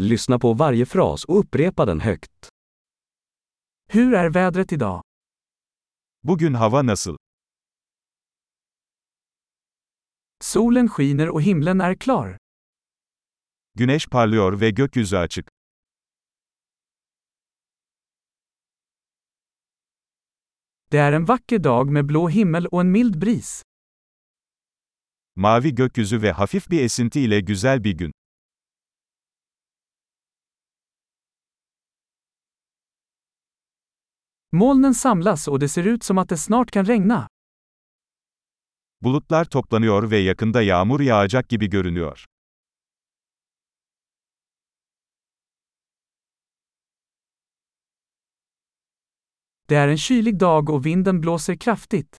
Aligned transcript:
Lyssna 0.00 0.38
på 0.38 0.52
varje 0.54 0.86
fras 0.86 1.24
och 1.24 1.38
upprepa 1.38 1.84
den 1.84 2.00
högt. 2.00 2.48
Hur 3.88 4.14
är 4.14 4.30
vädret 4.30 4.72
idag? 4.72 5.02
Bugün 6.22 6.54
hava 6.54 6.82
nasıl? 6.82 7.16
Solen 10.44 10.88
skiner 10.88 11.28
och 11.28 11.42
himlen 11.42 11.80
är 11.80 11.94
klar. 11.94 12.36
Güneş 13.74 14.06
parlıyor 14.08 14.60
ve 14.60 14.68
gökyüzü 14.70 15.16
açık. 15.16 15.48
Det 20.90 20.98
är 20.98 21.12
en 21.12 21.24
vacker 21.24 21.58
dag 21.58 21.90
med 21.90 22.06
blå 22.06 22.28
himmel 22.28 22.66
och 22.66 22.80
en 22.80 22.92
mild 22.92 23.18
bris. 23.18 23.62
Mavi 25.36 25.74
gökyüzü 25.74 26.22
ve 26.22 26.32
hafif 26.32 26.70
bir 26.70 26.82
esinti 26.84 27.20
ile 27.20 27.40
güzel 27.40 27.84
bir 27.84 27.92
gün. 27.98 28.12
Molnen 34.56 34.94
samlas 34.94 35.48
och 35.48 35.58
det 35.58 35.68
ser 35.68 35.86
ut 35.86 36.02
som 36.02 36.18
att 36.18 36.28
det 36.28 36.38
snart 36.38 36.70
kan 36.70 36.84
regna. 36.84 37.28
Bulutlar 39.04 39.44
toplanıyor 39.44 40.02
ve 40.02 40.18
yakında 40.18 40.62
yağmur 40.62 41.00
yağacak 41.00 41.48
gibi 41.48 41.68
görünüyor. 41.68 42.24
Det 49.68 49.74
är 49.74 49.88
en 49.88 49.96
kylig 49.96 50.38
dag 50.38 50.70
och 50.70 50.86
vinden 50.86 51.20
blåser 51.20 51.56
kraftigt. 51.56 52.16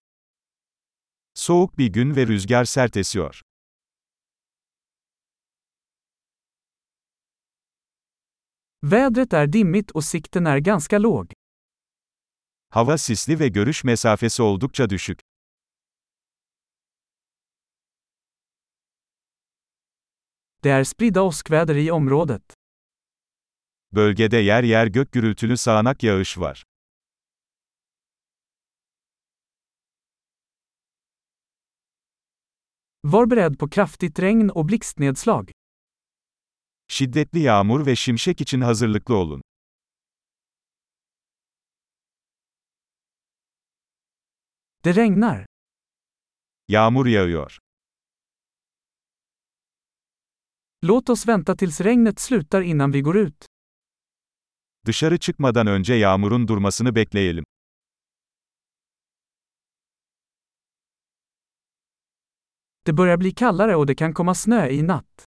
Soğuk 1.33 1.77
bir 1.77 1.87
gün 1.87 2.15
ve 2.15 2.27
rüzgar 2.27 2.65
sert 2.65 2.97
esiyor. 2.97 3.41
Vädret 8.81 9.33
är 9.33 9.47
dimmigt 9.47 9.91
och 9.91 10.03
sikten 10.03 10.47
är 10.47 10.57
ganska 10.59 10.97
låg. 10.97 11.36
Hava 12.69 12.97
sisli 12.97 13.39
ve 13.39 13.47
görüş 13.47 13.83
mesafesi 13.83 14.41
oldukça 14.43 14.89
düşük. 14.89 15.19
Det 20.63 20.69
är 20.69 20.83
spridda 20.83 21.23
åskväder 21.23 21.75
i 21.75 21.91
området. 21.91 22.41
Bölgede 23.91 24.37
yer 24.37 24.63
yer 24.63 24.87
gök 24.87 25.11
gürültülü 25.11 25.57
sağanak 25.57 26.03
yağış 26.03 26.37
var. 26.37 26.63
Var 33.03 33.29
beredd 33.29 33.57
på 33.57 33.69
kraftigt 33.69 34.19
regn 34.19 34.49
och 34.49 34.69
blixtnedslag. 34.69 35.49
Şiddetli 36.87 37.39
yağmur 37.39 37.85
ve 37.85 37.95
şimşek 37.95 38.41
için 38.41 38.61
hazırlıklı 38.61 39.15
olun. 39.15 39.41
Det 44.87 44.95
regnar. 44.95 45.45
Yağmur 46.67 47.05
yağıyor. 47.05 47.57
Låt 50.83 51.09
oss 51.09 51.27
vänta 51.27 51.55
tills 51.55 51.81
regnet 51.81 52.21
slutar 52.21 52.61
innan 52.61 52.93
vi 52.93 53.01
går 53.01 53.15
ut. 53.15 53.45
Dışarı 54.85 55.19
çıkmadan 55.19 55.67
önce 55.67 55.93
yağmurun 55.93 56.47
durmasını 56.47 56.95
bekleyelim. 56.95 57.43
Det 62.85 62.97
börjar 62.97 63.19
bli 63.19 63.33
kallare 63.35 63.75
och 63.75 63.87
det 63.87 63.95
kan 63.95 64.13
komma 64.13 64.35
snö 64.35 64.69
i 64.69 64.87
natt. 64.87 65.25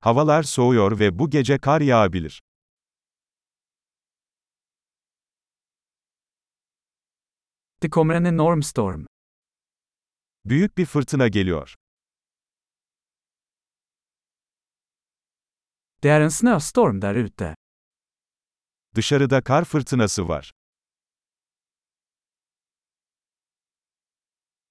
Havalar 0.00 0.42
soğuyor 0.42 0.98
ve 0.98 1.18
bu 1.18 1.30
gece 1.30 1.58
kar 1.58 1.80
yağabilir. 1.80 2.40
Det 7.86 7.90
kommer 7.90 8.14
en 8.14 8.24
enorm 8.24 8.62
storm. 8.62 9.06
Büyük 10.44 10.78
bir 10.78 10.86
fırtına 10.86 11.28
geliyor. 11.28 11.74
Det 16.02 16.08
är 16.08 16.20
en 16.20 16.28
snöstorm 16.28 17.00
där 17.02 17.14
ute. 17.14 17.54
Dışarıda 18.94 19.42
kar 19.42 19.64
fırtınası 19.64 20.28
var. 20.28 20.52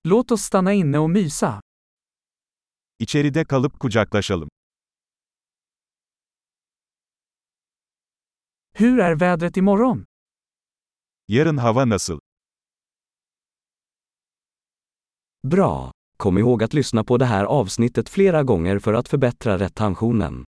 Låt 0.06 0.32
oss 0.32 0.42
stanna 0.42 0.74
inne 0.74 1.00
och 1.00 1.10
mysa. 1.10 1.62
İçeride 3.00 3.46
kalıp 3.46 3.80
kucaklaşalım. 3.80 4.50
Hur 8.74 9.00
är 9.00 9.20
vädret 9.20 9.58
imorgon? 9.58 10.06
Yarın 11.28 11.58
hava 11.58 11.90
nasıl? 11.90 12.25
Bra! 15.46 15.92
Kom 16.18 16.38
ihåg 16.38 16.64
att 16.64 16.74
lyssna 16.74 17.04
på 17.04 17.18
det 17.18 17.26
här 17.26 17.46
avsnittet 17.46 18.10
flera 18.10 18.44
gånger 18.44 18.80
för 18.80 18.94
att 18.94 19.08
förbättra 19.08 19.58
retentionen. 19.58 20.44